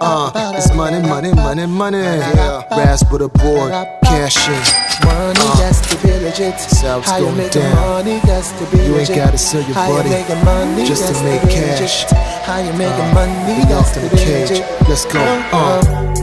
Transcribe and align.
Uh, 0.00 0.52
it's 0.56 0.74
money, 0.74 1.00
money, 1.00 1.32
money, 1.32 1.66
money. 1.66 1.98
Yeah. 1.98 2.64
Rasp 2.76 3.12
with 3.12 3.22
a 3.22 3.28
board, 3.28 3.72
cash 4.16 4.48
in. 4.48 4.62
Money 5.04 5.40
Uh. 5.40 5.56
that's 5.60 5.80
to 5.88 5.96
be 6.02 6.12
legit. 6.24 6.54
How 7.04 7.16
you 7.18 7.24
going 7.26 7.36
making 7.36 7.62
down. 7.62 7.76
money 7.76 8.20
that's 8.24 8.50
to 8.58 8.64
be 8.70 8.78
You 8.84 8.96
ain't 8.96 9.08
gotta 9.08 9.38
sell 9.38 9.62
your 9.62 9.74
How 9.74 9.88
body 9.88 10.08
you 10.08 10.44
money 10.44 10.86
just 10.86 11.04
to 11.08 11.14
make 11.24 11.42
cash. 11.42 12.04
How 12.46 12.58
you 12.58 12.72
making 12.72 13.10
money 13.12 13.58
We 13.58 13.64
that's 13.68 13.88
off 13.88 13.92
to 13.94 14.00
be 14.00 14.16
cage. 14.16 14.50
legit. 14.50 14.88
Let's 14.88 15.04
go. 15.04 15.20
Uh, 15.52 15.82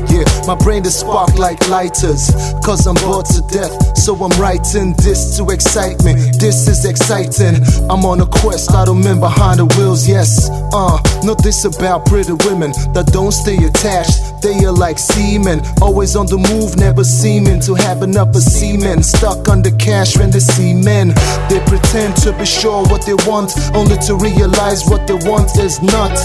yeah, 0.10 0.26
my 0.48 0.56
brain 0.56 0.86
is 0.86 0.96
spark 0.96 1.38
like 1.38 1.68
lighters. 1.70 2.32
Cause 2.66 2.88
I'm 2.88 2.96
bored 3.06 3.26
to 3.28 3.42
death. 3.52 3.74
So 3.98 4.16
I'm 4.16 4.34
writing 4.42 4.94
this 4.98 5.38
to 5.38 5.50
excite 5.50 6.04
me. 6.04 6.14
This 6.40 6.68
is 6.68 6.86
exciting. 6.86 7.56
I'm 7.92 8.04
on 8.06 8.22
a 8.22 8.26
quest. 8.26 8.72
I 8.74 8.86
don't 8.86 9.04
mean 9.04 9.20
behind 9.20 9.60
the 9.60 9.66
wheels. 9.78 10.08
Yes. 10.08 10.50
Uh, 10.74 10.98
not 11.24 11.42
this 11.44 11.64
about 11.66 12.06
pretty 12.06 12.34
women 12.48 12.72
that 12.94 13.08
don't 13.14 13.32
stay 13.32 13.58
attached. 13.58 14.42
They 14.42 14.66
are 14.66 14.74
like 14.74 15.00
seamen. 15.00 15.62
Always 15.82 16.16
on 16.16 16.26
the 16.26 16.38
move, 16.38 16.76
never 16.78 17.04
seeming 17.04 17.60
to 17.62 17.76
have 17.84 18.02
enough 18.02 18.30
of 18.30 18.42
semen. 18.42 19.04
Stuck 19.04 19.48
under 19.48 19.72
cash 19.72 20.18
when 20.18 20.32
see 20.40 20.74
men. 20.74 21.10
They 21.50 21.60
pretend 21.68 22.16
to 22.24 22.34
be 22.38 22.46
sure 22.46 22.84
what 22.88 23.06
they 23.06 23.16
want, 23.30 23.54
only 23.76 23.98
to 24.08 24.16
realize 24.16 24.84
what 24.86 25.08
they 25.08 25.14
want 25.30 25.58
is 25.58 25.82
not. 25.82 26.16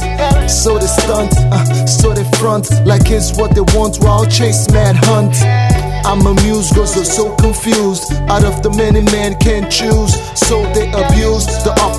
So 0.48 0.78
they 0.78 0.86
stunt, 0.86 1.32
uh, 1.52 1.86
so 1.86 2.14
they 2.14 2.24
front 2.38 2.70
like 2.86 3.10
it's 3.10 3.36
what 3.36 3.54
they 3.54 3.66
want 3.76 3.98
while 3.98 4.26
chase 4.26 4.70
mad 4.72 4.96
hunt. 5.04 5.36
I'm 6.08 6.24
amused, 6.24 6.74
girls 6.74 6.96
are 6.96 7.04
so 7.04 7.34
confused. 7.36 8.10
Out 8.32 8.44
of 8.44 8.62
the 8.62 8.70
many 8.70 9.02
men 9.12 9.36
can 9.38 9.70
choose, 9.70 10.14
so 10.34 10.62
they 10.72 10.88
abuse 10.88 11.37
the 11.37 11.37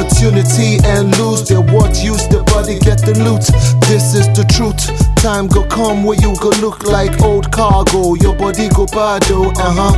opportunity 0.10 0.78
and 0.86 1.16
lose 1.18 1.48
their 1.48 1.62
what 1.62 2.02
use 2.04 2.28
their 2.28 2.44
body 2.44 2.80
get 2.80 3.00
the 3.06 3.14
loot. 3.24 3.46
This 3.88 4.16
is 4.16 4.28
the 4.36 4.44
truth. 4.50 4.82
Time 5.22 5.48
go 5.48 5.64
come 5.68 6.04
where 6.04 6.18
you 6.20 6.36
go 6.40 6.50
look 6.62 6.84
like 6.84 7.22
old 7.22 7.52
cargo, 7.52 8.16
your 8.16 8.36
body 8.36 8.70
go 8.70 8.86
bado, 8.88 9.52
uh 9.58 9.74
huh. 9.78 9.96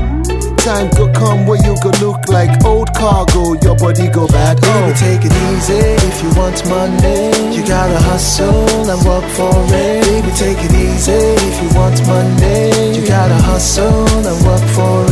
Time 0.58 0.90
go 0.98 1.12
come 1.14 1.48
where 1.48 1.58
you 1.66 1.76
go 1.82 1.90
look 2.02 2.28
like 2.28 2.52
old 2.66 2.94
cargo, 2.94 3.54
your 3.64 3.76
body 3.78 4.10
go 4.10 4.28
bad. 4.28 4.60
oh. 4.64 4.68
Baby, 4.72 4.92
Oh, 4.92 4.94
take 4.94 5.24
it 5.26 5.34
easy 5.54 5.80
if 6.08 6.24
you 6.24 6.30
want 6.38 6.60
money. 6.68 7.56
You 7.56 7.66
gotta 7.66 8.00
hustle 8.00 8.90
and 8.90 9.02
work 9.06 9.26
for 9.32 9.54
it. 9.74 10.04
Baby, 10.06 10.32
take 10.36 10.58
it 10.60 10.74
easy 10.74 11.12
if 11.12 11.56
you 11.64 11.70
want 11.78 11.98
money. 12.08 12.98
You 12.98 13.08
gotta 13.08 13.36
hustle 13.42 14.06
and 14.08 14.38
work 14.46 14.66
for 14.76 15.06
it. 15.06 15.11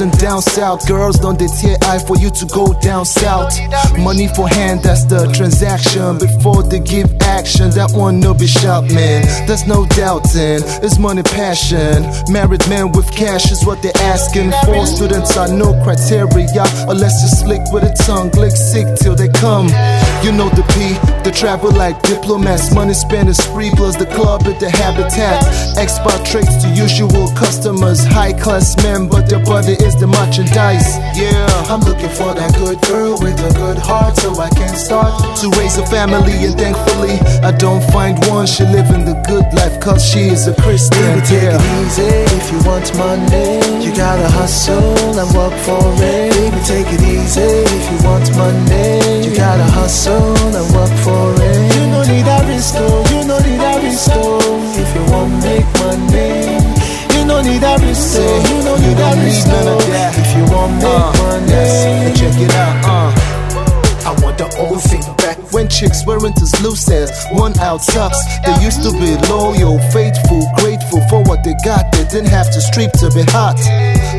And 0.00 0.17
down 0.28 0.42
south, 0.42 0.86
girls 0.86 1.18
don't 1.18 1.38
they 1.38 1.46
tear 1.46 1.78
eye 1.88 1.98
for 1.98 2.16
you 2.18 2.28
to 2.28 2.44
go 2.52 2.74
down 2.82 3.02
south. 3.06 3.56
Money 3.98 4.28
for 4.36 4.46
hand, 4.46 4.82
that's 4.82 5.04
the 5.04 5.24
transaction. 5.32 6.18
Before 6.18 6.62
they 6.62 6.80
give 6.80 7.08
action, 7.22 7.70
that 7.70 7.90
one 7.92 8.20
no 8.20 8.34
be 8.34 8.46
shout, 8.46 8.84
man. 8.92 9.24
There's 9.46 9.66
no 9.66 9.86
doubting, 9.96 10.60
it's 10.84 10.98
money 10.98 11.22
passion. 11.22 12.04
Married 12.28 12.60
men 12.68 12.92
with 12.92 13.08
cash 13.10 13.50
is 13.50 13.64
what 13.64 13.80
they're 13.82 14.02
asking 14.14 14.52
for. 14.66 14.84
Students 14.84 15.34
are 15.38 15.48
no 15.48 15.72
criteria, 15.82 16.64
unless 16.92 17.14
you 17.22 17.28
slick 17.40 17.62
with 17.72 17.88
a 17.88 17.92
tongue, 18.04 18.30
lick 18.32 18.52
sick 18.52 18.86
till 19.00 19.16
they 19.16 19.32
come. 19.40 19.68
You 20.20 20.32
know 20.36 20.50
the 20.52 20.64
P, 20.76 20.92
they 21.24 21.32
travel 21.32 21.72
like 21.72 22.02
diplomats. 22.02 22.74
Money 22.74 22.92
spent 22.92 23.30
is 23.30 23.40
free, 23.48 23.70
plus 23.76 23.96
the 23.96 24.04
club 24.12 24.42
at 24.44 24.60
the 24.60 24.68
habitat. 24.68 25.40
Expatriates 25.78 26.60
to 26.62 26.68
usual 26.68 27.32
customers, 27.32 28.04
high 28.04 28.34
class 28.34 28.76
men, 28.82 29.08
but 29.08 29.24
their 29.30 29.42
body 29.44 29.72
is 29.72 29.94
the 29.96 30.06
merchandise. 30.18 30.98
Yeah, 31.14 31.46
I'm 31.70 31.80
looking 31.80 32.10
for 32.10 32.34
that 32.34 32.52
good 32.58 32.80
girl 32.90 33.14
with 33.22 33.38
a 33.38 33.52
good 33.54 33.78
heart 33.78 34.16
so 34.16 34.34
I 34.40 34.50
can 34.50 34.74
start. 34.74 35.14
to 35.38 35.46
raise 35.58 35.78
a 35.78 35.86
family, 35.86 36.34
and 36.46 36.54
thankfully, 36.58 37.16
I 37.46 37.52
don't 37.52 37.84
find 37.94 38.18
one. 38.26 38.46
She 38.46 38.64
living 38.64 39.04
the 39.04 39.14
good 39.30 39.46
life, 39.54 39.78
cause 39.80 40.02
she 40.02 40.22
is 40.34 40.48
a 40.48 40.54
Christian. 40.62 40.98
Baby, 41.02 41.20
take 41.26 41.42
Yeah. 41.42 41.58
it 41.58 41.86
easy 41.86 42.10
if 42.38 42.46
you 42.52 42.58
want 42.68 42.88
money. 42.98 43.48
You 43.84 43.90
gotta 43.94 44.28
hustle 44.38 45.18
and 45.20 45.30
work 45.38 45.54
for 45.66 45.82
it. 46.02 46.32
Baby, 46.34 46.60
take 46.72 46.88
it 46.96 47.02
easy 47.14 47.50
if 47.76 47.84
you 47.90 47.98
want 48.08 48.26
money. 48.34 49.24
You 49.24 49.32
gotta 49.36 49.68
hustle 49.78 50.34
and 50.58 50.68
work 50.74 50.94
for 51.06 51.26
it. 51.50 51.58
You 51.76 51.84
don't 51.92 52.08
need 52.12 52.26
a 52.26 52.38
oh, 52.82 53.06
you 53.12 53.20
don't 53.30 53.44
need 53.46 53.62
a 53.62 53.74
oh, 54.18 54.82
if 54.82 54.88
you 54.96 55.04
want 55.12 55.32
make 55.46 55.68
money. 55.82 56.32
You 57.14 57.22
don't 57.30 57.44
need 57.46 57.62
a 57.62 57.74
oh, 57.78 58.48
you 58.50 58.58
don't 58.66 58.80
need 58.82 58.98
a 58.98 59.28
don't 59.54 59.97
need 60.66 60.82
risk, 60.82 60.82
none 60.82 60.82
of 60.82 60.82
that. 60.82 60.82
if 60.82 60.82
you 60.82 60.82
want 60.82 60.82
make 60.82 60.84
Uh, 60.84 61.22
money. 61.22 61.50
yes, 61.50 61.84
and 61.86 62.16
check 62.16 62.34
it 62.40 62.54
out. 62.54 62.84
Uh. 62.84 63.34
I 64.08 64.12
want 64.24 64.38
the 64.38 64.48
old 64.56 64.80
thing 64.82 65.02
back. 65.18 65.36
When 65.52 65.68
chicks 65.68 66.06
weren't 66.06 66.40
as 66.40 66.52
loose 66.62 66.88
as 66.90 67.10
one 67.32 67.52
out 67.60 67.82
sucks. 67.82 68.16
They 68.46 68.54
used 68.64 68.82
to 68.82 68.92
be 68.92 69.16
loyal, 69.28 69.76
faithful, 69.92 70.40
grateful 70.56 71.00
for 71.10 71.22
what 71.24 71.44
they 71.44 71.52
got. 71.64 71.92
They 71.92 72.04
didn't 72.08 72.30
have 72.30 72.50
to 72.52 72.60
street 72.60 72.92
to 73.04 73.10
be 73.10 73.22
hot. 73.28 73.58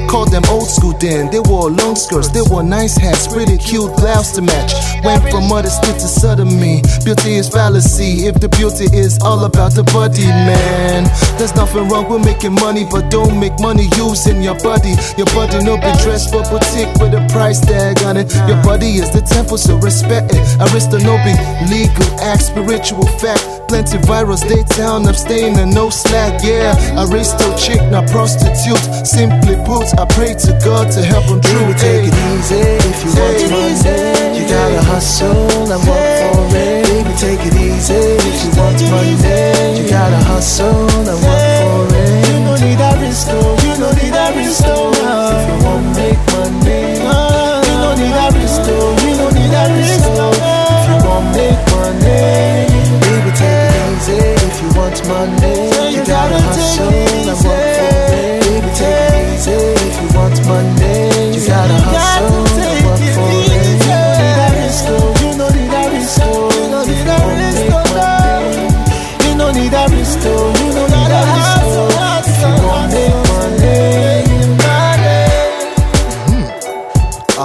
Call 0.08 0.26
them 0.30 0.44
old 0.50 0.68
school 0.70 0.94
then. 1.00 1.32
They 1.32 1.40
wore 1.40 1.72
long 1.72 1.96
skirts, 1.96 2.30
they 2.30 2.42
wore 2.42 2.62
nice 2.64 2.98
hats, 2.98 3.26
pretty 3.28 3.58
cute 3.58 3.96
blouse 3.98 4.32
to 4.36 4.42
match. 4.42 4.74
Went 5.04 5.24
from 5.32 5.48
modesty 5.50 5.94
to 5.94 6.08
sodomy. 6.08 6.82
Beauty 7.10 7.42
is 7.42 7.50
fallacy 7.50 8.30
if 8.30 8.38
the 8.38 8.48
beauty 8.50 8.86
is 8.96 9.18
all 9.26 9.44
about 9.44 9.74
the 9.74 9.82
body, 9.82 10.30
man. 10.30 11.10
There's 11.42 11.56
nothing 11.56 11.90
wrong 11.90 12.06
with 12.06 12.22
making 12.22 12.54
money, 12.54 12.86
but 12.86 13.10
don't 13.10 13.34
make 13.40 13.58
money 13.58 13.90
using 13.98 14.46
your 14.46 14.54
body. 14.62 14.94
Your 15.18 15.26
body 15.34 15.58
no 15.66 15.74
be 15.82 15.90
dressed 16.06 16.30
for 16.30 16.46
boutique 16.46 16.94
with 17.02 17.18
a 17.18 17.26
price 17.34 17.66
tag 17.66 18.06
on 18.06 18.14
it. 18.14 18.30
Your 18.46 18.62
body 18.62 19.02
is 19.02 19.10
the 19.10 19.26
temple, 19.26 19.58
so 19.58 19.82
respect 19.82 20.30
it. 20.38 20.46
Aristo 20.62 21.02
no 21.02 21.18
be 21.26 21.34
legal 21.74 22.06
act, 22.22 22.46
spiritual 22.46 23.10
fact. 23.18 23.42
Plenty 23.74 23.98
virus, 24.06 24.46
Daytown, 24.46 25.10
abstain 25.10 25.58
and 25.58 25.74
no 25.74 25.90
slack. 25.90 26.46
Yeah, 26.46 26.78
Aristo 27.02 27.58
chick, 27.58 27.82
not 27.90 28.06
prostitute. 28.14 28.86
Simply 29.02 29.58
put, 29.66 29.98
I 29.98 30.06
pray 30.14 30.38
to 30.46 30.52
God 30.62 30.94
to 30.94 31.02
help 31.02 31.26
them 31.26 31.42
through. 31.42 31.74
Take 31.74 32.06
it 32.06 32.14
easy 32.38 32.59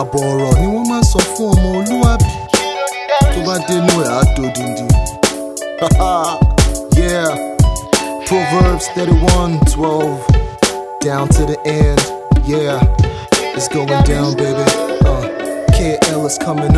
àbọ̀ 0.04 0.20
ọ̀rọ̀ 0.30 0.52
ni 0.60 0.66
wọ́n 0.74 0.86
máa 0.90 1.02
ń 1.02 1.04
sọ 1.12 1.20
fún 1.32 1.48
ọmọ 1.54 1.68
olúwàbí. 1.78 2.28
Tó 3.32 3.38
bá 3.46 3.54
ẹ̀ 4.04 4.10
á 4.18 4.20
proverbs 8.28 8.86
thirty-one 8.94 9.54
twelve. 9.74 10.18
Down 11.06 11.26
to 11.36 11.42
the 11.50 11.58
end. 11.80 12.00
Yeah. 12.52 12.80
It's 13.56 13.68
going 13.68 14.02
down 14.12 14.30
baby. 14.40 14.64
Uh, 15.10 15.22
Kay 15.76 15.92
L 16.18 16.26
is 16.30 16.36
coming 16.46 16.73